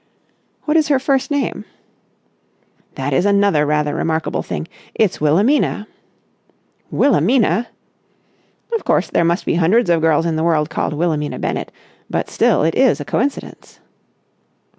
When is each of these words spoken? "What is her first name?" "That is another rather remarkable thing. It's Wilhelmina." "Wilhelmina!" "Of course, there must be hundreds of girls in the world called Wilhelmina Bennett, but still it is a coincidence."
"What 0.63 0.77
is 0.77 0.87
her 0.87 0.97
first 0.97 1.29
name?" 1.29 1.63
"That 2.95 3.13
is 3.13 3.23
another 3.23 3.67
rather 3.67 3.93
remarkable 3.93 4.41
thing. 4.41 4.67
It's 4.95 5.21
Wilhelmina." 5.21 5.87
"Wilhelmina!" 6.89 7.67
"Of 8.73 8.83
course, 8.83 9.11
there 9.11 9.23
must 9.23 9.45
be 9.45 9.53
hundreds 9.53 9.91
of 9.91 10.01
girls 10.01 10.25
in 10.25 10.37
the 10.37 10.43
world 10.43 10.71
called 10.71 10.93
Wilhelmina 10.95 11.37
Bennett, 11.37 11.71
but 12.09 12.31
still 12.31 12.63
it 12.63 12.73
is 12.73 12.99
a 12.99 13.05
coincidence." 13.05 13.79